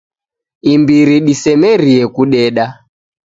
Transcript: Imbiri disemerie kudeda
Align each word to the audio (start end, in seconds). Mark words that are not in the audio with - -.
Imbiri 0.73 1.15
disemerie 1.27 2.03
kudeda 2.15 2.65